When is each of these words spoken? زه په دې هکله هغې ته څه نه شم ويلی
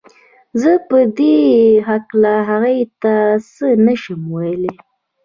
زه 0.61 0.71
په 0.87 0.99
دې 1.17 1.37
هکله 1.87 2.33
هغې 2.49 2.79
ته 3.01 3.13
څه 3.53 3.67
نه 3.85 3.95
شم 4.01 4.21
ويلی 4.35 4.75